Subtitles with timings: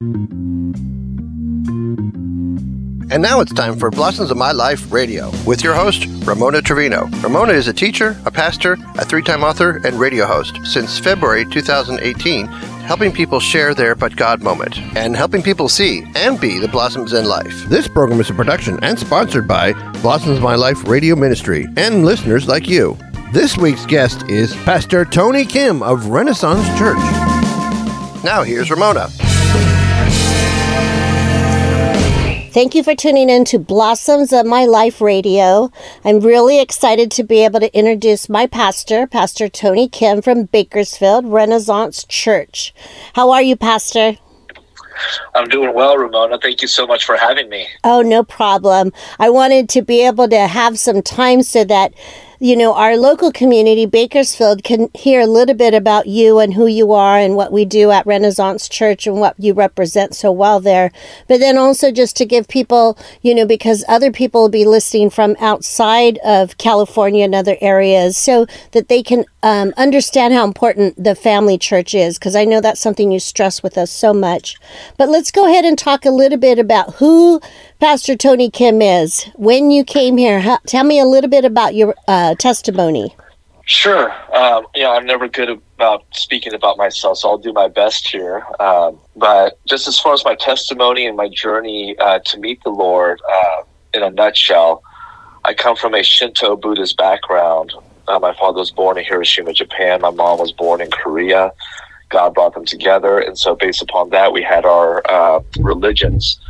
[0.00, 0.70] And
[3.20, 7.06] now it's time for Blossoms of My Life Radio with your host, Ramona Trevino.
[7.20, 11.44] Ramona is a teacher, a pastor, a three time author, and radio host since February
[11.46, 16.68] 2018, helping people share their But God moment and helping people see and be the
[16.68, 17.64] blossoms in life.
[17.64, 22.04] This program is a production and sponsored by Blossoms of My Life Radio Ministry and
[22.04, 22.96] listeners like you.
[23.32, 27.02] This week's guest is Pastor Tony Kim of Renaissance Church.
[28.22, 29.08] Now here's Ramona.
[32.50, 35.70] Thank you for tuning in to Blossoms of My Life Radio.
[36.02, 41.26] I'm really excited to be able to introduce my pastor, Pastor Tony Kim from Bakersfield
[41.26, 42.74] Renaissance Church.
[43.12, 44.16] How are you, Pastor?
[45.34, 46.38] I'm doing well, Ramona.
[46.38, 47.68] Thank you so much for having me.
[47.84, 48.94] Oh, no problem.
[49.18, 51.92] I wanted to be able to have some time so that
[52.40, 56.66] you know, our local community, Bakersfield, can hear a little bit about you and who
[56.66, 60.60] you are and what we do at Renaissance Church and what you represent so well
[60.60, 60.92] there.
[61.26, 65.10] But then also just to give people, you know, because other people will be listening
[65.10, 71.02] from outside of California and other areas so that they can um, understand how important
[71.02, 74.56] the family church is, because I know that's something you stress with us so much.
[74.96, 77.40] But let's go ahead and talk a little bit about who
[77.80, 79.30] Pastor Tony Kim is.
[79.36, 83.14] When you came here, how, tell me a little bit about your uh, testimony.
[83.66, 84.12] Sure.
[84.34, 88.08] Um, you know, I'm never good about speaking about myself, so I'll do my best
[88.08, 88.44] here.
[88.58, 92.70] Um, but just as far as my testimony and my journey uh, to meet the
[92.70, 93.62] Lord, uh,
[93.94, 94.82] in a nutshell,
[95.44, 97.72] I come from a Shinto Buddhist background.
[98.08, 100.00] Uh, my father was born in Hiroshima, Japan.
[100.00, 101.52] My mom was born in Korea.
[102.08, 106.40] God brought them together, and so based upon that, we had our uh, religions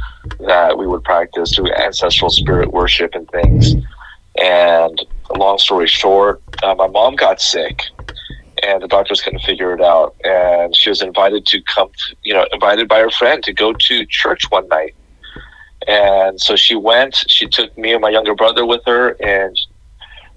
[0.40, 3.74] that we would practice through ancestral spirit worship and things.
[4.40, 5.04] And
[5.34, 7.80] long story short, uh, my mom got sick,
[8.62, 10.14] and the doctors couldn't figure it out.
[10.24, 11.90] And she was invited to come,
[12.22, 14.94] you know, invited by her friend to go to church one night.
[15.86, 17.16] And so she went.
[17.28, 19.56] She took me and my younger brother with her, and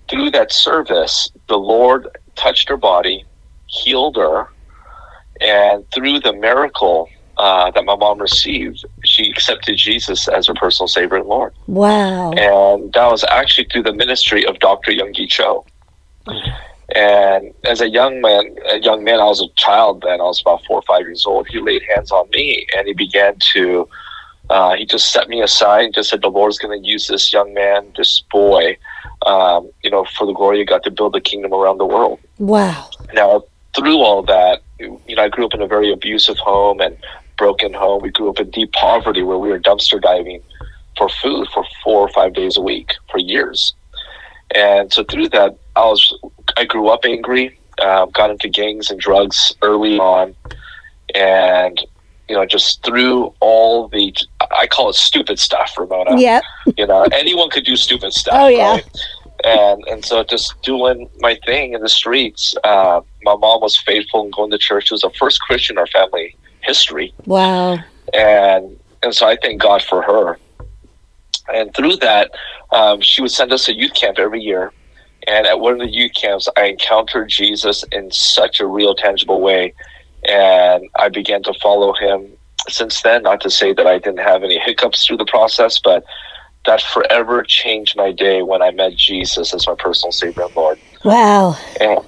[0.10, 3.26] through that service, the Lord touched her body,
[3.68, 4.48] healed her,
[5.40, 10.88] and through the miracle uh, that my mom received, she accepted Jesus as her personal
[10.88, 11.54] Savior and Lord.
[11.68, 12.32] Wow.
[12.32, 14.92] And that was actually through the ministry of Dr.
[14.92, 15.66] Yonggi Cho.
[16.96, 20.22] And as a young man, a young man, I was a child then.
[20.22, 21.48] I was about four or five years old.
[21.48, 23.88] He laid hands on me, and he began to.
[24.50, 27.32] Uh, he just set me aside and just said, "The Lord's going to use this
[27.32, 28.78] young man, this boy,
[29.26, 32.20] um, you know, for the glory of God to build the kingdom around the world."
[32.40, 32.90] Wow.
[33.14, 33.44] Now,
[33.74, 36.98] through all that, you know, I grew up in a very abusive home and
[37.42, 38.04] broken home.
[38.04, 40.44] We grew up in deep poverty where we were dumpster diving
[40.96, 43.74] for food for four or five days a week for years.
[44.54, 46.16] And so through that, I was
[46.56, 50.36] I grew up angry, uh, got into gangs and drugs early on,
[51.16, 51.82] and
[52.30, 54.16] you know just through all the
[54.56, 56.20] I call it stupid stuff, Ramona.
[56.20, 56.42] Yeah.
[56.78, 58.36] You know, anyone could do stupid stuff.
[58.38, 58.74] Oh yeah.
[58.74, 58.90] Right?
[59.46, 62.54] And and so just doing my thing in the streets.
[62.64, 64.90] Uh, my mom was faithful and going to church.
[64.90, 67.14] She was the first Christian in our family history.
[67.26, 67.80] Wow.
[68.14, 70.38] And and so I thank God for her.
[71.54, 72.32] And through that,
[72.72, 74.72] um, she would send us a youth camp every year.
[75.28, 79.42] And at one of the youth camps, I encountered Jesus in such a real, tangible
[79.42, 79.74] way.
[80.28, 82.28] And I began to follow him
[82.70, 83.24] since then.
[83.24, 86.04] Not to say that I didn't have any hiccups through the process, but
[86.66, 90.80] that forever changed my day when I met Jesus as my personal Savior and Lord.
[91.04, 91.58] Wow.
[91.80, 92.00] And,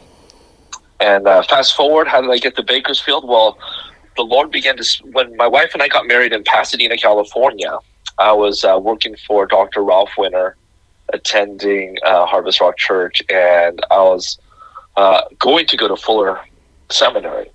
[1.00, 3.28] and uh, fast forward, how did I get to Bakersfield?
[3.28, 3.58] Well,
[4.16, 7.78] the Lord began to, when my wife and I got married in Pasadena, California,
[8.19, 9.84] I was uh, working for Dr.
[9.84, 10.56] Ralph Winter,
[11.12, 14.38] attending uh, Harvest Rock Church, and I was
[14.96, 16.40] uh, going to go to Fuller
[16.90, 17.50] Seminary.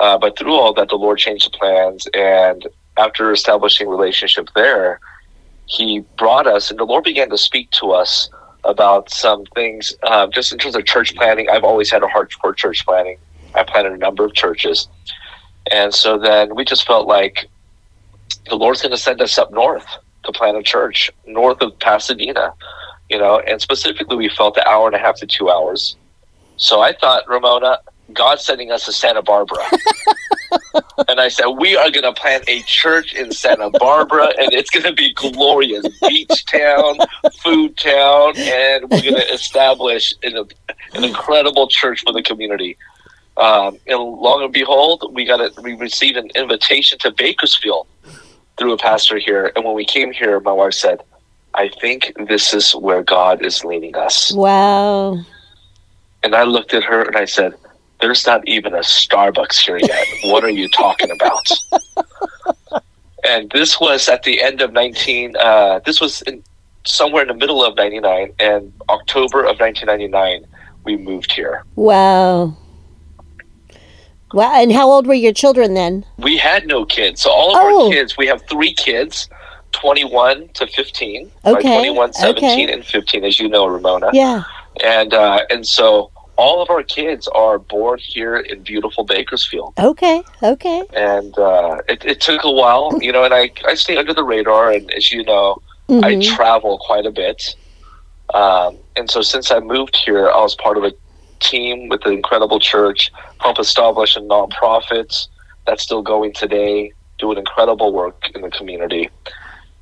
[0.00, 2.66] Uh, but through all that, the Lord changed the plans, and
[2.96, 5.00] after establishing a relationship there,
[5.66, 8.28] He brought us, and the Lord began to speak to us
[8.64, 11.48] about some things, um, just in terms of church planning.
[11.48, 13.18] I've always had a heart for church planning.
[13.54, 14.88] I planted a number of churches,
[15.70, 17.48] and so then we just felt like
[18.48, 19.86] the Lord's going to send us up north
[20.24, 22.52] to plant a church north of Pasadena,
[23.08, 25.96] you know, and specifically we felt an hour and a half to two hours.
[26.56, 27.78] So I thought, Ramona,
[28.12, 29.64] God's sending us to Santa Barbara.
[31.08, 34.70] and I said, we are going to plant a church in Santa Barbara, and it's
[34.70, 35.86] going to be glorious.
[36.00, 36.98] Beach town,
[37.42, 40.48] food town, and we're going to establish an,
[40.94, 42.76] an incredible church for the community.
[43.36, 47.86] Um, and long and behold, we got a, we received an invitation to Bakersfield
[48.56, 49.52] through a pastor here.
[49.56, 51.02] And when we came here, my wife said,
[51.54, 54.32] I think this is where God is leading us.
[54.32, 55.18] Wow.
[56.22, 57.54] And I looked at her and I said,
[58.00, 60.06] There's not even a Starbucks here yet.
[60.24, 61.48] What are you talking about?
[63.24, 66.42] and this was at the end of 19 uh, this was in,
[66.84, 70.46] somewhere in the middle of 99 and october of 1999
[70.84, 72.56] we moved here Wow.
[74.34, 74.52] Wow.
[74.60, 76.04] And how old were your children then?
[76.18, 77.86] we had no kids so all of Oh.
[77.86, 79.28] our kids we have three kids
[79.72, 81.60] 21 to 15 Okay, right?
[81.60, 82.72] 21 17 okay.
[82.72, 84.42] and 15 as you know ramona Yeah.
[84.82, 90.22] and uh, and so all of our kids are born here in beautiful bakersfield Okay.
[90.42, 90.82] Okay.
[90.94, 94.24] and uh, it, it took a while you know and i i stay under the
[94.24, 96.24] radar and as you know I Mhm.
[96.34, 97.54] travel quite a bit.
[98.32, 100.92] Um, and so since I moved here, I was part of a
[101.44, 105.28] team with the incredible church, help establish a nonprofit
[105.66, 109.08] that's still going today, doing incredible work in the community.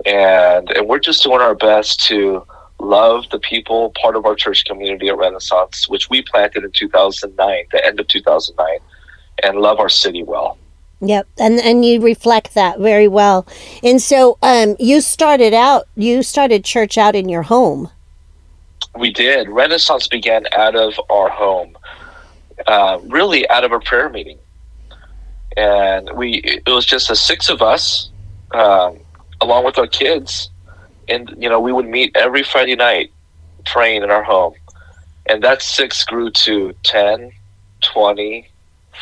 [0.05, 2.45] And, and we're just doing our best to
[2.79, 7.65] love the people, part of our church community at Renaissance, which we planted in 2009,
[7.71, 8.79] the end of 2009,
[9.45, 10.59] and love our city well.
[11.05, 13.45] Yep, and and you reflect that very well.
[13.83, 17.91] And so, um, you started out, you started church out in your home.
[18.99, 19.49] We did.
[19.49, 21.77] Renaissance began out of our home,
[22.67, 24.39] uh, really out of a prayer meeting,
[25.57, 28.11] and we it was just the six of us,
[28.53, 28.99] um,
[29.41, 30.51] along with our kids,
[31.09, 33.11] and you know we would meet every Friday night,
[33.65, 34.55] praying in our home,
[35.27, 37.33] and that six grew to 10,
[37.83, 38.47] 20,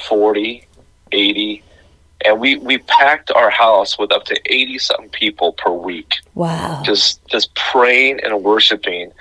[0.09, 0.69] 40,
[1.11, 1.65] 80,
[2.25, 6.83] and we we packed our house with up to eighty something people per week Wow.
[6.85, 9.13] just just praying and worshiping.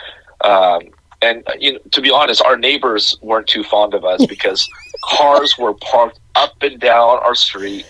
[0.44, 0.82] Um,
[1.22, 4.68] and uh, you know, to be honest, our neighbors weren't too fond of us because
[5.04, 7.86] cars were parked up and down our street,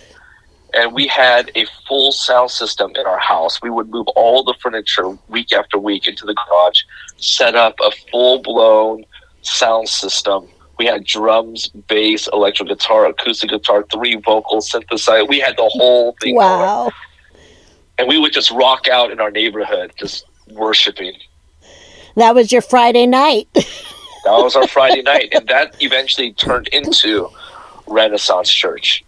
[0.73, 3.61] and we had a full sound system in our house.
[3.61, 6.81] We would move all the furniture week after week into the garage,
[7.17, 9.05] set up a full blown
[9.41, 10.47] sound system.
[10.79, 15.27] We had drums, bass, electric guitar, acoustic guitar, three vocals, synthesizer.
[15.27, 16.91] We had the whole thing going Wow.
[17.97, 21.13] and we would just rock out in our neighborhood, just worshiping.
[22.15, 23.47] That was your Friday night.
[24.25, 27.29] That was our Friday night, and that eventually turned into
[27.87, 29.03] Renaissance Church.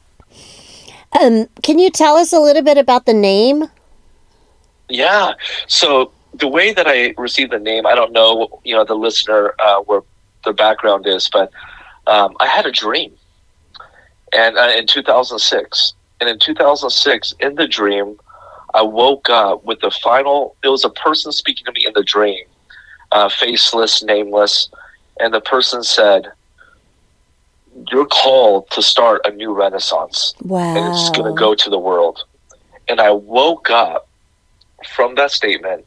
[1.20, 3.66] Um, can you tell us a little bit about the name?
[4.90, 5.34] Yeah.
[5.68, 9.54] So the way that I received the name, I don't know, you know, the listener
[9.60, 10.02] uh, where
[10.44, 11.52] their background is, but
[12.08, 13.14] um, I had a dream,
[14.34, 18.18] and uh, in 2006, and in 2006, in the dream,
[18.74, 20.56] I woke up with the final.
[20.64, 22.46] It was a person speaking to me in the dream,
[23.12, 24.70] uh, faceless, nameless,
[25.20, 26.32] and the person said,
[27.92, 30.76] "You're called to start a new renaissance." Wow.
[30.76, 32.24] and it's going to go to the world.
[32.88, 34.08] And I woke up
[34.88, 35.86] from that statement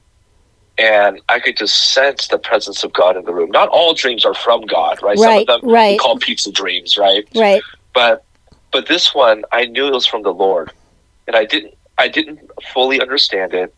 [0.78, 3.50] and I could just sense the presence of God in the room.
[3.50, 5.16] Not all dreams are from God, right?
[5.18, 5.92] Right, Some of them right.
[5.92, 7.24] we call pizza dreams, right?
[7.34, 7.62] Right.
[7.94, 8.24] But
[8.72, 10.72] but this one I knew it was from the Lord.
[11.26, 12.40] And I didn't I didn't
[12.72, 13.72] fully understand it.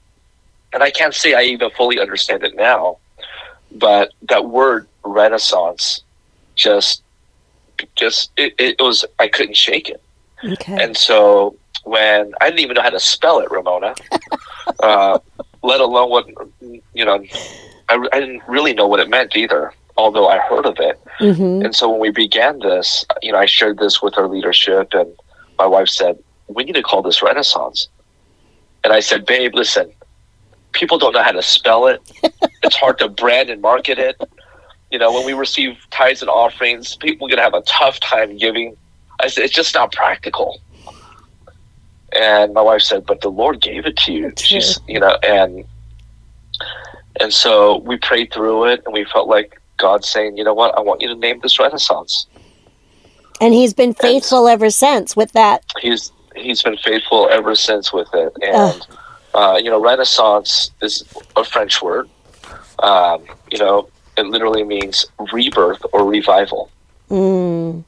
[0.72, 2.98] And I can't say I even fully understand it now.
[3.78, 6.02] But that word renaissance
[6.54, 7.02] just
[7.94, 10.02] just it, it was I couldn't shake it.
[10.44, 10.82] Okay.
[10.82, 13.94] And so when I didn't even know how to spell it, Ramona,
[14.82, 15.18] uh,
[15.62, 16.26] let alone what
[16.60, 17.24] you know,
[17.88, 19.72] I, I didn't really know what it meant either.
[19.98, 23.46] Although I heard of it, hmm and so when we began this, you know, I
[23.46, 25.10] shared this with our leadership, and
[25.58, 26.18] my wife said,
[26.48, 27.88] "We need to call this Renaissance."
[28.84, 29.90] And I said, "Babe, listen,
[30.76, 32.00] people don't know how to spell it.
[32.62, 34.20] it's hard to brand and market it.
[34.90, 37.98] You know, when we receive tithes and offerings, people are going to have a tough
[38.00, 38.76] time giving.
[39.20, 40.60] I said, it's just not practical.
[42.12, 44.22] And my wife said, but the Lord gave it to you.
[44.22, 45.64] That's She's, you know, and,
[47.20, 50.76] and so we prayed through it and we felt like God saying, you know what,
[50.78, 52.26] I want you to name this Renaissance.
[53.40, 55.64] And he's been faithful ever since with that.
[55.80, 58.32] He's, he's been faithful ever since with it.
[58.40, 58.86] And,
[59.36, 61.04] uh, you know, Renaissance is
[61.36, 62.08] a French word.
[62.78, 66.70] Um, you know, it literally means rebirth or revival.
[67.10, 67.84] Mm.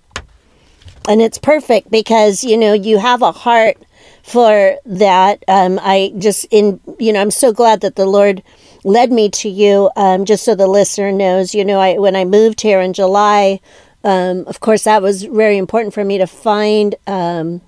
[1.09, 3.79] And it's perfect because, you know, you have a heart
[4.23, 5.43] for that.
[5.49, 8.43] Um, I just, in, you know, I'm so glad that the Lord
[8.85, 9.91] led me to you.
[9.97, 13.61] Um, just so the listener knows, you know, I, when I moved here in July,
[14.05, 17.63] um, of course, that was very important for me to find um,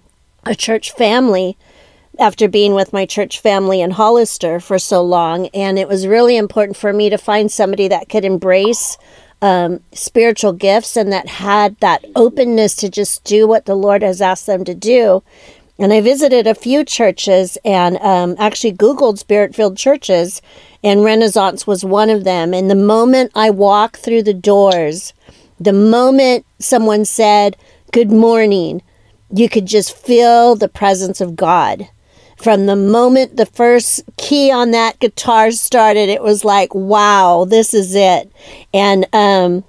[0.45, 1.57] a church family
[2.21, 5.47] after being with my church family in Hollister for so long.
[5.49, 8.99] And it was really important for me to find somebody that could embrace
[9.41, 14.21] um, spiritual gifts and that had that openness to just do what the Lord has
[14.21, 15.23] asked them to do.
[15.79, 20.43] And I visited a few churches and um, actually Googled spirit filled churches,
[20.85, 22.53] and Renaissance was one of them.
[22.53, 25.15] And the moment I walked through the doors,
[25.59, 27.57] the moment someone said,
[27.93, 28.83] Good morning,
[29.33, 31.89] you could just feel the presence of God
[32.41, 37.75] from the moment the first key on that guitar started, it was like, wow, this
[37.75, 38.33] is it.
[38.73, 39.63] And, um,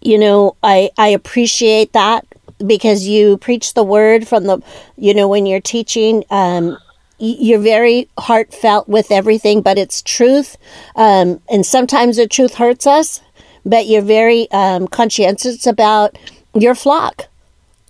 [0.00, 2.26] you know, I, I appreciate that
[2.66, 4.60] because you preach the word from the,
[4.96, 6.76] you know, when you're teaching, um,
[7.18, 10.56] you're very heartfelt with everything, but it's truth.
[10.96, 13.20] Um, and sometimes the truth hurts us,
[13.64, 16.18] but you're very um, conscientious about
[16.54, 17.28] your flock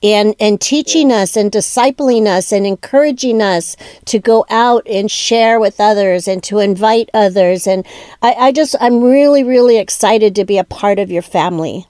[0.03, 5.59] and and teaching us and discipling us and encouraging us to go out and share
[5.59, 7.67] with others and to invite others.
[7.67, 7.87] And
[8.23, 11.87] I, I just i'm really really excited to be a part of your family.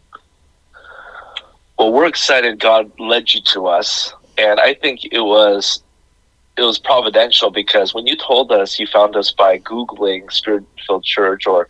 [1.78, 4.12] Well we're excited god led you to us.
[4.38, 5.82] And i think it was
[6.56, 11.04] it was providential because when you told us you found us by googling spirit filled
[11.04, 11.68] church or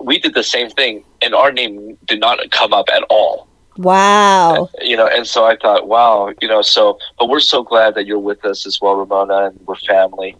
[0.00, 4.68] we did the same thing and our name did not come up at all Wow.
[4.82, 8.06] You know, and so I thought, wow, you know, so, but we're so glad that
[8.06, 10.36] you're with us as well, Ramona, and we're family.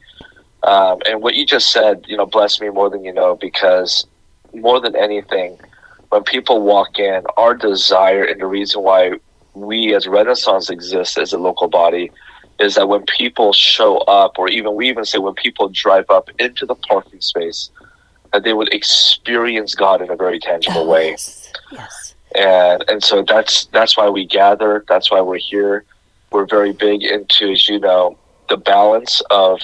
[0.65, 4.07] Um, and what you just said, you know, bless me more than you know, because
[4.55, 5.59] more than anything,
[6.11, 9.15] when people walk in, our desire and the reason why
[9.55, 12.11] we as Renaissance exist as a local body
[12.61, 16.29] is that when people show up, or even we even say when people drive up
[16.39, 17.71] into the parking space,
[18.33, 21.11] that they would experience God in a very tangible way.
[21.11, 22.02] Yes.
[22.37, 24.85] And and so that's that's why we gather.
[24.89, 25.85] That's why we're here.
[26.31, 28.17] We're very big into, as you know,
[28.49, 29.61] the balance of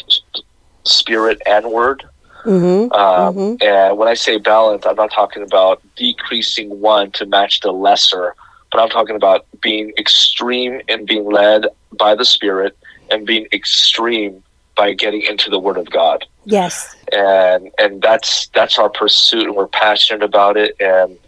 [0.84, 2.04] spirit and word.
[2.44, 3.62] Mm-hmm, um, mm-hmm.
[3.62, 8.34] And when I say balance, I'm not talking about decreasing one to match the lesser,
[8.70, 11.66] but I'm talking about being extreme and being led
[11.98, 12.76] by the Spirit
[13.10, 14.42] and being extreme
[14.76, 16.24] by getting into the Word of God.
[16.44, 16.94] Yes.
[17.12, 20.76] And and that's that's our pursuit, and we're passionate about it.
[20.80, 21.18] And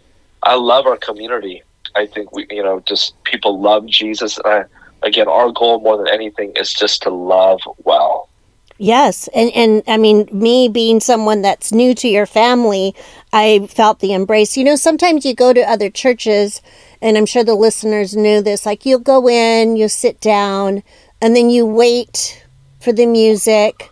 [0.43, 1.63] I love our community.
[1.95, 4.39] I think we, you know, just people love Jesus.
[4.39, 4.63] Uh,
[5.03, 8.29] again, our goal more than anything is just to love well.
[8.77, 12.95] Yes, and and I mean, me being someone that's new to your family,
[13.31, 14.57] I felt the embrace.
[14.57, 16.63] You know, sometimes you go to other churches,
[16.99, 18.65] and I'm sure the listeners know this.
[18.65, 20.81] Like you'll go in, you sit down,
[21.21, 22.43] and then you wait
[22.79, 23.91] for the music,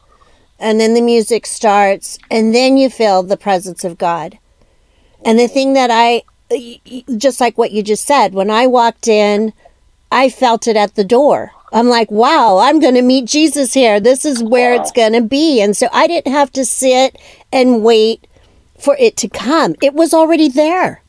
[0.58, 4.40] and then the music starts, and then you feel the presence of God.
[5.24, 6.24] And the thing that I
[7.18, 9.54] just like what you just said, when I walked in,
[10.12, 11.52] I felt it at the door.
[11.72, 14.00] I'm like, wow, I'm going to meet Jesus here.
[14.00, 15.62] This is where it's going to be.
[15.62, 17.18] And so I didn't have to sit
[17.54, 18.26] and wait
[18.80, 21.02] for it to come, it was already there.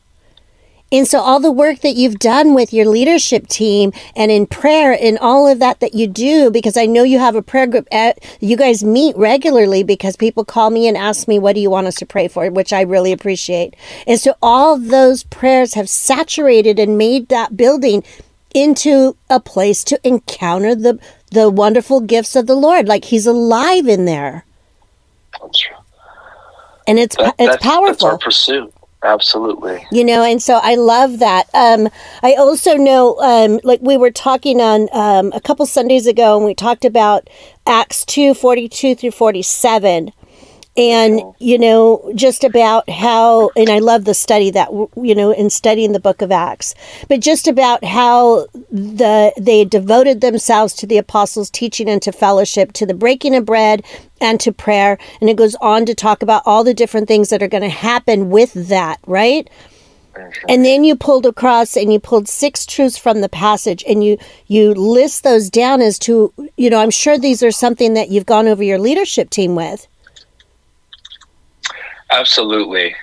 [0.93, 4.97] And so, all the work that you've done with your leadership team and in prayer
[4.99, 7.87] and all of that that you do, because I know you have a prayer group,
[7.93, 11.69] at, you guys meet regularly because people call me and ask me, What do you
[11.69, 12.51] want us to pray for?
[12.51, 13.75] which I really appreciate.
[14.05, 18.03] And so, all those prayers have saturated and made that building
[18.53, 20.99] into a place to encounter the,
[21.31, 22.89] the wonderful gifts of the Lord.
[22.89, 24.43] Like He's alive in there.
[26.85, 27.87] And it's, that, it's that's, powerful.
[27.87, 28.73] That's our pursuit.
[29.03, 29.85] Absolutely.
[29.91, 31.49] You know, and so I love that.
[31.53, 31.89] Um,
[32.21, 36.45] I also know, um, like we were talking on um, a couple Sundays ago, and
[36.45, 37.27] we talked about
[37.65, 40.11] Acts 2 42 through 47
[40.77, 45.49] and you know just about how and i love the study that you know in
[45.49, 46.73] studying the book of acts
[47.09, 52.71] but just about how the they devoted themselves to the apostles teaching and to fellowship
[52.71, 53.83] to the breaking of bread
[54.21, 57.43] and to prayer and it goes on to talk about all the different things that
[57.43, 59.49] are going to happen with that right?
[60.49, 64.17] And then you pulled across and you pulled six truths from the passage and you
[64.47, 68.25] you list those down as to you know i'm sure these are something that you've
[68.25, 69.87] gone over your leadership team with.
[72.11, 72.93] Absolutely.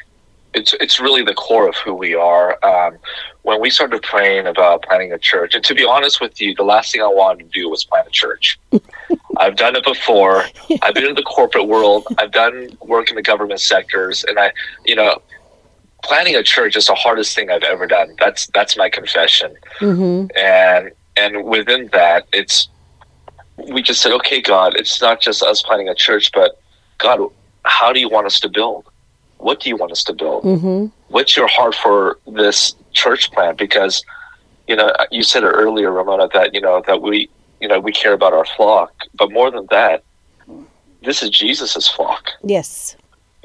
[0.55, 2.59] It's, it's really the core of who we are.
[2.64, 2.99] Um,
[3.43, 6.64] when we started praying about planning a church, and to be honest with you, the
[6.64, 8.59] last thing I wanted to do was plant a church.
[9.38, 10.45] I've done it before.
[10.83, 12.07] I've been in the corporate world.
[12.19, 14.52] I've done work in the government sectors, and I,
[14.85, 15.23] you know,
[16.02, 18.14] planning a church is the hardest thing I've ever done.
[18.19, 19.55] That's that's my confession.
[19.81, 20.37] Mm-hmm.
[20.37, 22.69] And and within that, it's
[23.57, 26.61] we just said, okay, God, it's not just us planning a church, but
[26.99, 27.21] God,
[27.64, 28.87] how do you want us to build?
[29.38, 30.45] What do you want us to build?
[30.45, 30.87] Mm-hmm.
[31.09, 33.59] What's your heart for this church plant?
[33.59, 34.04] Because,
[34.66, 37.30] you know, you said it earlier, Ramona, that, you know, that we,
[37.61, 40.04] you know, we care about our flock, but more than that,
[41.02, 42.30] this is Jesus's flock.
[42.42, 42.97] Yes.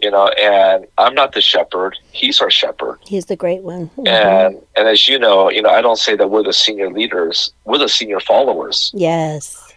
[0.02, 1.98] You know, and I'm not the shepherd.
[2.12, 3.00] He's our shepherd.
[3.06, 3.88] He's the great one.
[3.90, 4.08] Mm-hmm.
[4.08, 7.54] And and as you know, you know, I don't say that we're the senior leaders.
[7.64, 8.92] We're the senior followers.
[8.94, 9.72] Yes.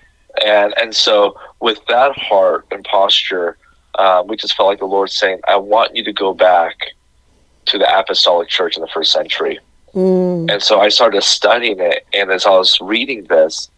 [0.45, 3.57] And and so with that heart and posture,
[3.99, 6.77] um, we just felt like the Lord saying, I want you to go back
[7.67, 9.59] to the apostolic church in the first century.
[9.95, 10.53] Mm.
[10.53, 12.07] And so I started studying it.
[12.13, 13.71] And as I was reading this,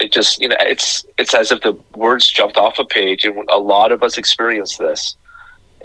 [0.00, 3.48] it just you know it's it's as if the words jumped off a page, and
[3.50, 5.16] a lot of us experience this,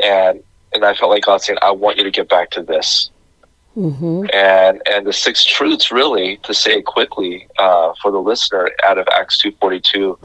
[0.01, 3.09] and and I felt like God saying, "I want you to get back to this."
[3.75, 4.25] Mm-hmm.
[4.33, 8.97] And and the six truths, really, to say it quickly uh, for the listener, out
[8.97, 10.17] of Acts two forty two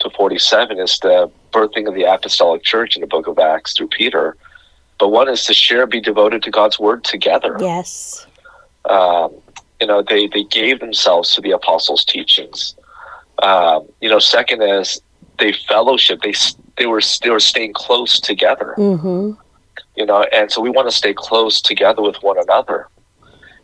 [0.00, 3.74] to forty seven, is the birthing of the apostolic church in the book of Acts
[3.74, 4.36] through Peter.
[4.98, 7.56] But one is to share, be devoted to God's word together.
[7.60, 8.26] Yes.
[8.88, 9.34] Um,
[9.80, 12.76] you know, they they gave themselves to the apostles' teachings.
[13.42, 15.02] Um, you know, second is
[15.38, 16.20] they fellowship.
[16.22, 16.34] They
[16.78, 18.74] they were they were staying close together.
[18.78, 19.32] Mm-hmm.
[19.96, 22.88] You know, and so we want to stay close together with one another,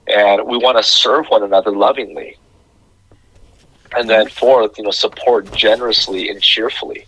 [0.08, 2.36] and we want to serve one another lovingly.
[3.96, 7.06] And then fourth, you know, support generously and cheerfully.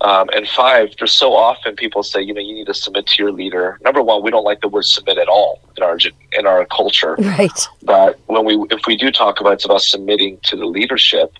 [0.00, 3.22] Um, and five, there's so often people say, you know, you need to submit to
[3.22, 3.78] your leader.
[3.82, 5.98] Number one, we don't like the word submit at all in our
[6.32, 7.16] in our culture.
[7.28, 7.68] Right.
[7.82, 11.34] But when we, if we do talk about, it, it's about submitting to the leadership,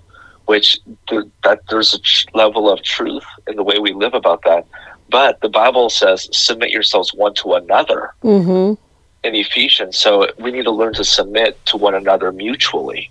[0.44, 4.66] which the, that there's a level of truth in the way we live about that.
[5.08, 8.12] But the Bible says, submit yourselves one to another.
[8.22, 8.74] Mm-hmm.
[9.24, 13.10] In Ephesians, so we need to learn to submit to one another mutually.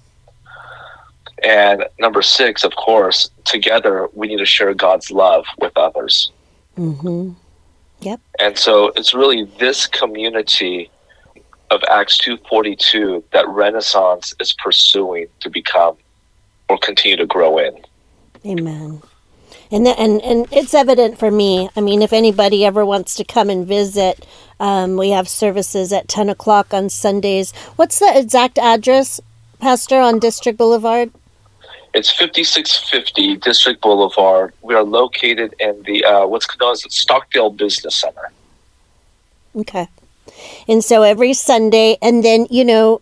[1.44, 6.32] And number six, of course, together we need to share God's love with others.
[6.78, 7.32] Mm-hmm.
[8.02, 8.22] Yep.
[8.40, 10.90] And so it's really this community
[11.72, 15.98] of Acts 2:42 that Renaissance is pursuing to become
[16.70, 17.78] or continue to grow in.
[18.46, 19.02] Amen.
[19.70, 21.70] And, and and it's evident for me.
[21.76, 24.26] I mean, if anybody ever wants to come and visit,
[24.60, 27.52] um, we have services at ten o'clock on Sundays.
[27.76, 29.20] What's the exact address,
[29.60, 31.12] Pastor, on District Boulevard?
[31.94, 34.54] It's 5650 District Boulevard.
[34.62, 38.32] We are located in the uh, what's known as the Stockdale Business Center.
[39.56, 39.88] Okay.
[40.68, 43.02] And so every Sunday, and then, you know,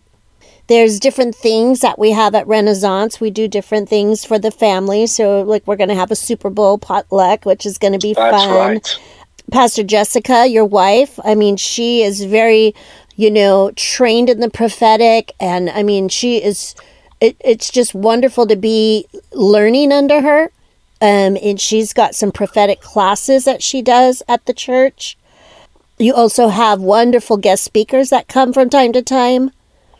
[0.68, 3.20] there's different things that we have at Renaissance.
[3.20, 5.06] We do different things for the family.
[5.06, 8.14] So, like, we're going to have a Super Bowl potluck, which is going to be
[8.14, 8.50] That's fun.
[8.50, 8.98] Right.
[9.52, 12.74] Pastor Jessica, your wife, I mean, she is very,
[13.14, 15.32] you know, trained in the prophetic.
[15.38, 16.74] And I mean, she is
[17.20, 20.50] it, it's just wonderful to be learning under her.
[21.00, 25.18] Um, and she's got some prophetic classes that she does at the church.
[25.98, 29.50] You also have wonderful guest speakers that come from time to time.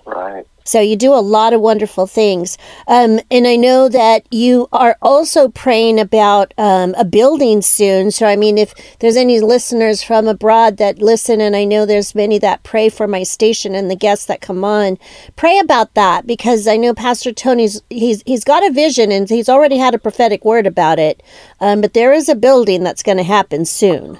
[0.06, 0.46] Right.
[0.66, 2.58] So you do a lot of wonderful things.
[2.88, 8.10] Um, and I know that you are also praying about um, a building soon.
[8.10, 12.14] So, I mean, if there's any listeners from abroad that listen, and I know there's
[12.14, 14.98] many that pray for my station and the guests that come on,
[15.36, 19.48] pray about that because I know Pastor Tony's, he's, he's got a vision and he's
[19.48, 21.22] already had a prophetic word about it.
[21.60, 24.18] Um, but there is a building that's going to happen soon.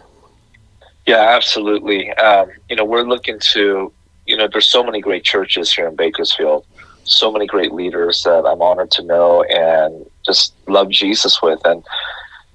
[1.06, 2.11] Yeah, absolutely.
[2.14, 3.92] Um, you know, we're looking to
[4.27, 6.67] you know, there's so many great churches here in Bakersfield,
[7.05, 11.61] so many great leaders that I'm honored to know and just love Jesus with.
[11.65, 11.85] And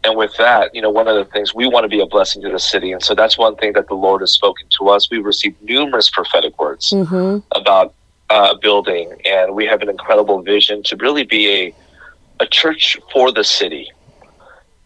[0.03, 2.41] and with that, you know, one of the things we want to be a blessing
[2.41, 5.09] to the city, and so that's one thing that the Lord has spoken to us.
[5.11, 7.37] We've received numerous prophetic words mm-hmm.
[7.55, 7.93] about
[8.31, 11.75] uh, building, and we have an incredible vision to really be a
[12.39, 13.91] a church for the city,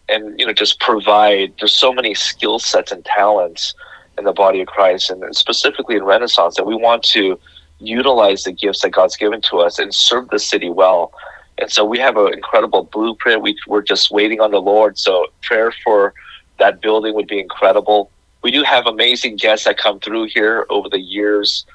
[0.10, 1.54] and you know, just provide.
[1.60, 3.74] There's so many skill sets and talents
[4.18, 7.40] in the body of Christ, and specifically in Renaissance, that we want to
[7.80, 11.14] utilize the gifts that God's given to us and serve the city well.
[11.58, 13.42] And so we have an incredible blueprint.
[13.42, 14.98] We, we're just waiting on the Lord.
[14.98, 16.14] So prayer for
[16.60, 18.12] that building would be incredible.
[18.44, 21.66] We do have amazing guests that come through here over the years.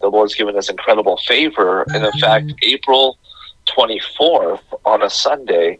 [0.00, 1.82] The Lord's given us incredible favor.
[1.82, 2.18] And in mm-hmm.
[2.18, 3.18] fact, April
[3.66, 5.78] 24th on a Sunday,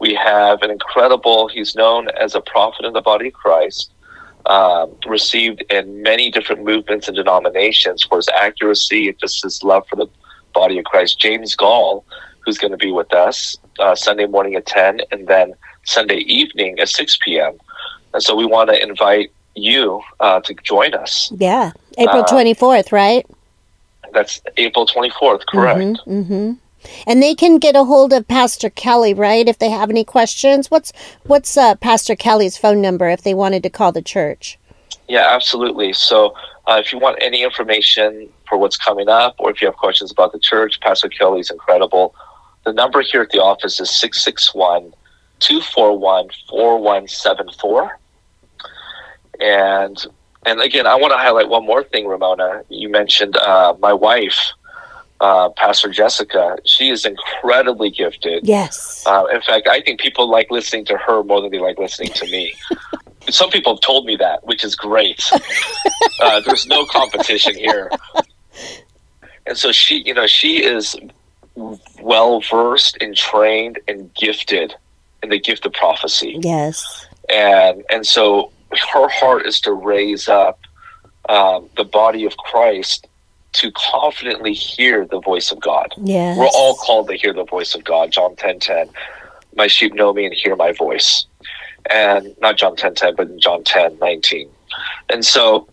[0.00, 3.90] we have an incredible, he's known as a prophet in the body of Christ
[4.46, 9.86] um, received in many different movements and denominations for his accuracy and just his love
[9.88, 10.06] for the
[10.52, 11.18] body of Christ.
[11.18, 12.04] James Goll,
[12.44, 16.78] who's going to be with us uh, Sunday morning at 10 and then Sunday evening
[16.78, 17.54] at 6 p.m.
[18.14, 21.30] And so we want to invite you uh, to join us.
[21.36, 23.26] Yeah, April 24th, uh, right?
[24.12, 25.78] That's April 24th, correct.
[25.78, 26.52] Mm-hmm, mm-hmm.
[27.06, 29.48] And they can get a hold of Pastor Kelly, right?
[29.48, 30.92] If they have any questions, what's
[31.24, 34.58] what's uh, Pastor Kelly's phone number if they wanted to call the church?
[35.08, 35.92] Yeah, absolutely.
[35.92, 36.34] So
[36.66, 40.10] uh, if you want any information for what's coming up, or if you have questions
[40.10, 42.14] about the church, Pastor Kelly's incredible.
[42.64, 44.94] The number here at the office is 661
[45.40, 47.98] 241 4174.
[49.40, 50.06] And
[50.44, 52.64] and again, I want to highlight one more thing, Ramona.
[52.68, 54.52] You mentioned uh, my wife
[55.22, 56.58] uh, Pastor Jessica.
[56.66, 58.46] She is incredibly gifted.
[58.46, 59.04] Yes.
[59.06, 62.12] Uh, in fact, I think people like listening to her more than they like listening
[62.14, 62.54] to me.
[63.30, 65.24] Some people have told me that, which is great.
[66.22, 67.88] uh, there's no competition here.
[69.46, 70.96] And so she, you know, she is
[71.54, 74.74] well versed and trained and gifted
[75.22, 76.36] in the gift of prophecy.
[76.40, 77.06] Yes.
[77.32, 78.50] And and so
[78.92, 80.58] her heart is to raise up
[81.28, 83.06] um, the body of Christ
[83.52, 85.92] to confidently hear the voice of God.
[85.98, 86.38] Yes.
[86.38, 88.10] We're all called to hear the voice of God.
[88.10, 88.88] John 10 10.
[89.56, 91.26] My sheep know me and hear my voice.
[91.90, 94.48] And not John 10 10, but in John 10 19.
[95.10, 95.68] And so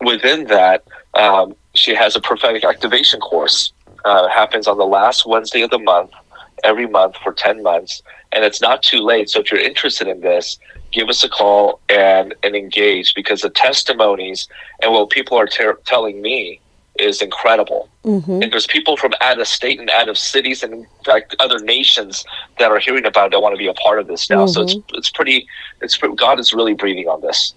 [0.00, 3.72] within that, um, she has a prophetic activation course.
[4.04, 6.10] Uh, happens on the last Wednesday of the month,
[6.64, 8.02] every month for 10 months.
[8.32, 9.30] And it's not too late.
[9.30, 10.58] So if you're interested in this,
[10.90, 14.48] give us a call and, and engage because the testimonies
[14.82, 16.60] and what people are ter- telling me
[16.98, 17.88] is incredible.
[18.04, 18.42] Mm-hmm.
[18.42, 21.58] And there's people from out of state and out of cities and in fact other
[21.58, 22.24] nations
[22.58, 24.46] that are hearing about it that want to be a part of this now.
[24.46, 25.46] So it's it's pretty
[25.80, 27.54] it's God is really breathing on this.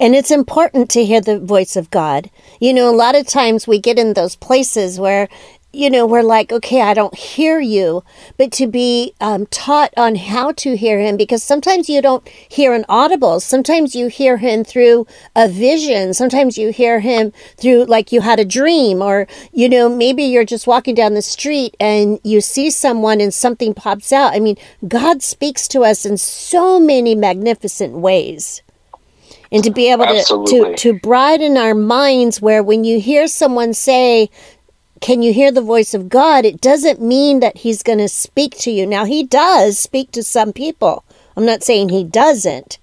[0.00, 2.30] And it's important to hear the voice of God.
[2.60, 5.28] You know, a lot of times we get in those places where
[5.72, 8.04] you know, we're like, okay, I don't hear you,
[8.36, 12.74] but to be um, taught on how to hear him, because sometimes you don't hear
[12.74, 13.40] an audible.
[13.40, 16.12] Sometimes you hear him through a vision.
[16.12, 20.44] Sometimes you hear him through like you had a dream, or, you know, maybe you're
[20.44, 24.34] just walking down the street and you see someone and something pops out.
[24.34, 24.56] I mean,
[24.86, 28.62] God speaks to us in so many magnificent ways
[29.50, 33.74] and to be able to, to to broaden our minds where when you hear someone
[33.74, 34.30] say
[35.02, 36.46] can you hear the voice of God?
[36.46, 38.86] It doesn't mean that He's going to speak to you.
[38.86, 41.04] Now, He does speak to some people.
[41.36, 42.78] I'm not saying He doesn't.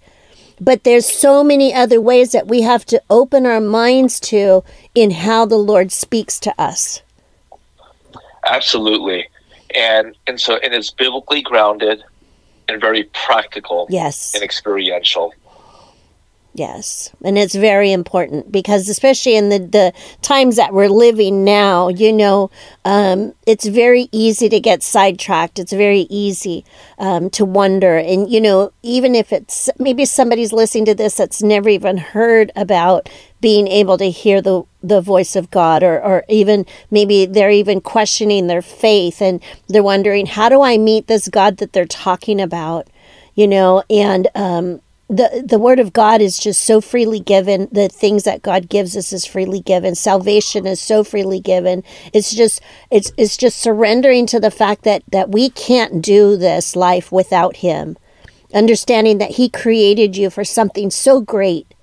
[0.62, 5.12] But there's so many other ways that we have to open our minds to in
[5.12, 7.02] how the Lord speaks to us.
[8.46, 9.30] Absolutely.
[9.74, 12.04] And and so and it's biblically grounded
[12.68, 14.34] and very practical yes.
[14.34, 15.34] and experiential.
[16.56, 21.90] Yes, and it's very important because, especially in the, the times that we're living now,
[21.90, 22.50] you know,
[22.84, 25.60] um, it's very easy to get sidetracked.
[25.60, 26.66] It's very easy
[26.98, 27.98] um, to wonder.
[27.98, 32.52] And, you know, even if it's maybe somebody's listening to this that's never even heard
[32.56, 33.08] about
[33.40, 37.80] being able to hear the, the voice of God, or, or even maybe they're even
[37.80, 42.42] questioning their faith and they're wondering, how do I meet this God that they're talking
[42.42, 42.88] about?
[43.36, 47.68] You know, and, um, the the word of God is just so freely given.
[47.72, 49.96] The things that God gives us is freely given.
[49.96, 51.84] Salvation is so freely given.
[52.14, 56.76] It's just it's it's just surrendering to the fact that that we can't do this
[56.76, 57.98] life without him.
[58.54, 61.74] Understanding that he created you for something so great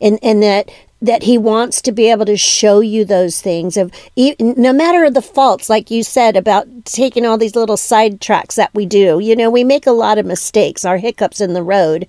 [0.00, 3.92] and and that that he wants to be able to show you those things of
[4.40, 8.74] no matter the faults like you said about taking all these little side tracks that
[8.74, 12.06] we do you know we make a lot of mistakes our hiccups in the road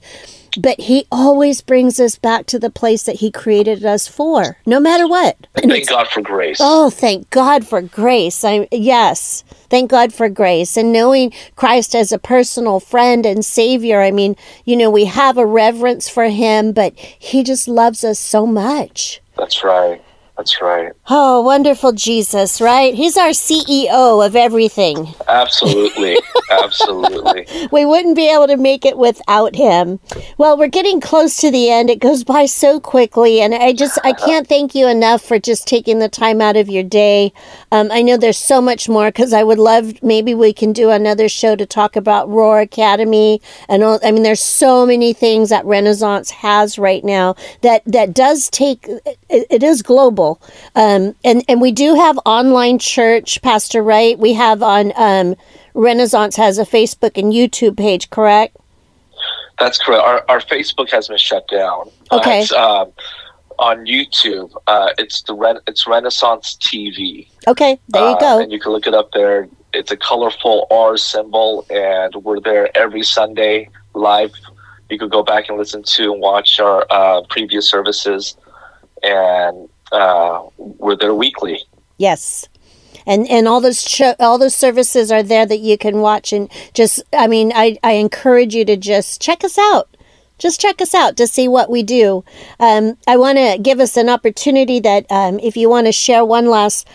[0.58, 4.80] but he always brings us back to the place that he created us for, no
[4.80, 5.48] matter what.
[5.56, 6.58] And thank God for grace.
[6.60, 8.44] Oh, thank God for grace.
[8.44, 14.02] I yes, thank God for grace and knowing Christ as a personal friend and savior.
[14.02, 18.20] I mean, you know, we have a reverence for him, but he just loves us
[18.20, 19.22] so much.
[19.38, 20.05] That's right.
[20.38, 20.92] That's right.
[21.10, 22.94] Oh, wonderful Jesus, right?
[22.94, 25.14] He's our CEO of everything.
[25.30, 26.18] Absolutely.
[26.52, 27.48] Absolutely.
[27.72, 29.98] we wouldn't be able to make it without him.
[30.38, 31.90] Well, we're getting close to the end.
[31.90, 33.40] It goes by so quickly.
[33.40, 36.68] And I just, I can't thank you enough for just taking the time out of
[36.68, 37.32] your day.
[37.72, 40.90] Um, I know there's so much more because I would love, maybe we can do
[40.90, 43.42] another show to talk about Roar Academy.
[43.70, 48.14] And all, I mean, there's so many things that Renaissance has right now that, that
[48.14, 50.25] does take, it, it is global.
[50.76, 54.18] Um, and, and we do have online church, Pastor Wright.
[54.18, 55.36] We have on, um,
[55.74, 58.58] Renaissance has a Facebook and YouTube page, correct?
[59.60, 60.04] That's correct.
[60.04, 61.90] Our, our Facebook has been shut down.
[62.12, 62.46] Okay.
[62.52, 62.92] Uh, um,
[63.60, 67.28] on YouTube, uh, it's the Ren- it's Renaissance TV.
[67.48, 68.40] Okay, there you uh, go.
[68.40, 69.48] And you can look it up there.
[69.74, 74.34] It's a colorful R symbol, and we're there every Sunday live.
[74.90, 78.38] You could go back and listen to and watch our uh, previous services,
[79.04, 81.62] and uh, we're there weekly.
[81.98, 82.48] Yes
[83.06, 86.50] and and all those show, all those services are there that you can watch and
[86.74, 89.90] just I mean I I encourage you to just check us out.
[90.38, 92.26] Just check us out to see what we do.
[92.60, 96.26] Um, I want to give us an opportunity that um, if you want to share
[96.26, 96.86] one last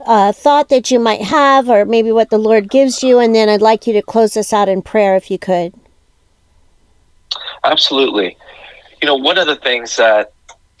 [0.00, 3.50] uh, thought that you might have, or maybe what the Lord gives you, and then
[3.50, 5.74] I'd like you to close us out in prayer if you could.
[7.64, 8.38] Absolutely.
[9.02, 10.32] You know, one of the things that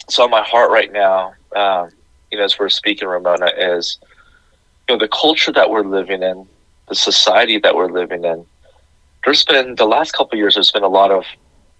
[0.08, 1.90] is on my heart right now, um,
[2.30, 3.98] you know, as we're speaking, Ramona, is
[4.88, 6.46] you know the culture that we're living in,
[6.88, 8.44] the society that we're living in.
[9.24, 10.54] There's been the last couple years.
[10.54, 11.24] There's been a lot of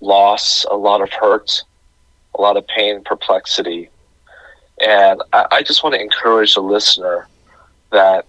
[0.00, 1.62] loss, a lot of hurt,
[2.36, 3.90] a lot of pain, perplexity,
[4.84, 7.28] and I, I just want to encourage the listener
[7.92, 8.26] that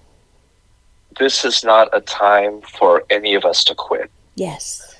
[1.17, 4.11] this is not a time for any of us to quit.
[4.35, 4.95] Yes.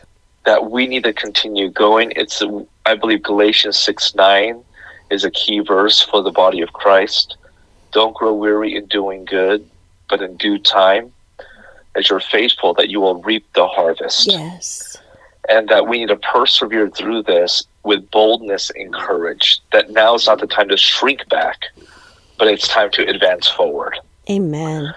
[0.45, 2.13] That we need to continue going.
[2.15, 2.41] It's,
[2.85, 4.63] I believe, Galatians 6 9
[5.09, 7.37] is a key verse for the body of Christ.
[7.91, 9.67] Don't grow weary in doing good,
[10.09, 11.11] but in due time,
[11.95, 14.27] as you're faithful, that you will reap the harvest.
[14.27, 14.97] Yes.
[15.49, 19.61] And that we need to persevere through this with boldness and courage.
[19.71, 21.57] That now is not the time to shrink back,
[22.37, 23.97] but it's time to advance forward.
[24.29, 24.93] Amen.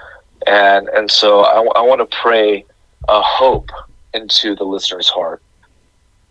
[0.46, 2.64] And and so I, I want to pray
[3.08, 3.70] a hope
[4.12, 5.40] into the listener's heart.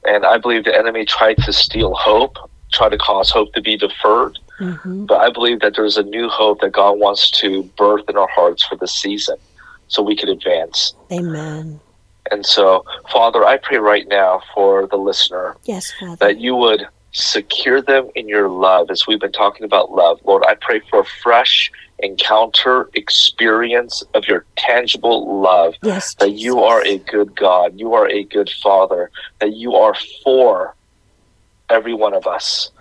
[0.05, 2.37] And I believe the enemy tried to steal hope,
[2.71, 4.39] try to cause hope to be deferred.
[4.59, 5.05] Mm-hmm.
[5.05, 8.27] But I believe that there's a new hope that God wants to birth in our
[8.29, 9.37] hearts for this season
[9.87, 10.93] so we can advance.
[11.11, 11.79] Amen.
[12.31, 16.17] And so, Father, I pray right now for the listener Yes, Father.
[16.17, 20.19] that you would secure them in your love as we've been talking about love.
[20.23, 26.13] Lord, I pray for a fresh encounter experience of your tangible love yes.
[26.15, 30.75] that you are a good God, you are a good Father, that you are for
[31.69, 32.71] every one of us,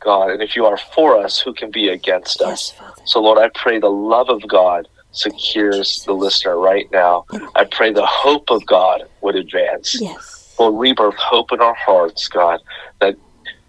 [0.00, 0.30] God.
[0.30, 2.74] And if you are for us, who can be against us?
[2.80, 2.90] Yes.
[3.04, 7.24] So, Lord, I pray the love of God secures the listener right now.
[7.56, 10.00] I pray the hope of God would advance.
[10.00, 10.54] Yes.
[10.58, 12.60] Lord, rebirth hope in our hearts, God,
[13.00, 13.16] that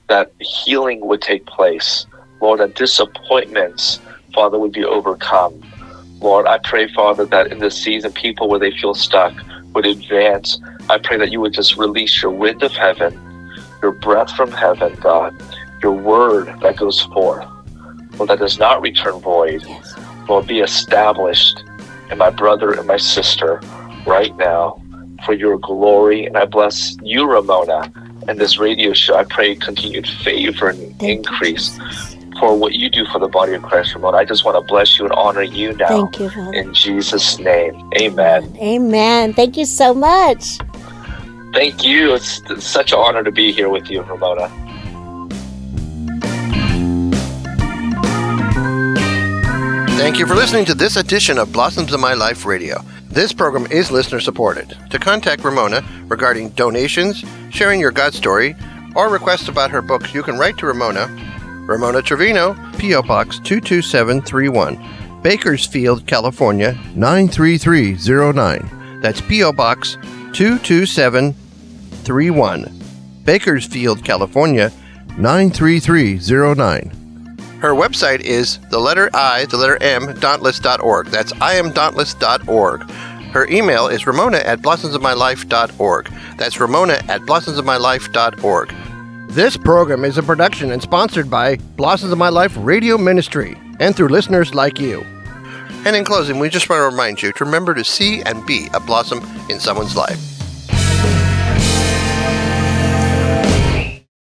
[0.10, 2.06] that healing would take place.
[2.42, 4.00] Lord, that disappointments,
[4.34, 5.64] Father, would be overcome.
[6.20, 9.34] Lord, I pray, Father, that in this season, people where they feel stuck
[9.74, 10.60] would advance.
[10.90, 13.18] I pray that you would just release your wind of heaven,
[13.82, 15.36] your breath from heaven, God,
[15.82, 17.46] your word that goes forth.
[18.18, 19.64] Lord, that does not return void.
[20.30, 21.64] Lord, be established
[22.12, 23.62] in my brother and my sister
[24.06, 24.82] right now
[25.26, 26.26] for your glory.
[26.26, 27.92] And I bless you, Ramona,
[28.28, 29.16] and this radio show.
[29.16, 32.18] I pray continued favor and Thank increase Jesus.
[32.40, 34.18] for what you do for the body of Christ, Ramona.
[34.18, 35.88] I just want to bless you and honor you now.
[35.88, 36.54] Thank you, Father.
[36.54, 38.56] In Jesus' name, amen.
[38.62, 39.34] Amen.
[39.34, 40.60] Thank you so much.
[41.54, 42.16] Thank you.
[42.16, 44.50] It's, such an honor to be here with you, Ramona.
[49.98, 52.82] Thank you for listening to this edition of Blossoms of My Life Radio.
[53.10, 54.76] This program is listener supported.
[54.90, 58.56] To contact Ramona regarding donations, sharing your God story,
[58.96, 61.08] or requests about her books, you can write to Ramona,
[61.68, 63.04] Ramona Trevino, P.O.
[63.04, 69.00] Box 22731, Bakersfield, California 93309.
[69.02, 69.54] That's P.O.
[69.54, 69.98] Box
[70.34, 71.41] 22731,
[73.24, 74.72] Bakersfield, California
[75.18, 77.02] 93309.
[77.60, 81.08] Her website is the letter I, the letter M, dauntless.org.
[81.08, 82.90] That's I am iamdauntless.org.
[83.32, 86.12] Her email is ramona at blossomsofmylife.org.
[86.38, 88.74] That's ramona at blossomsofmylife.org.
[89.30, 93.96] This program is a production and sponsored by Blossoms of My Life Radio Ministry and
[93.96, 95.06] through listeners like you.
[95.86, 98.70] And in closing, we just want to remind you to remember to see and be
[98.74, 100.41] a blossom in someone's life.